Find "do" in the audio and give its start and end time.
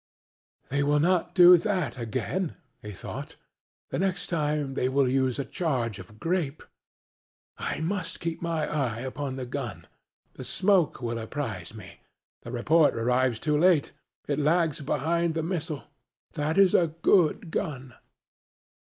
1.35-1.57